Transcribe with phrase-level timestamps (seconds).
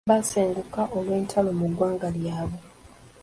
[0.09, 2.63] Baasenguka olw'entalo mu ggwanga lyabwe.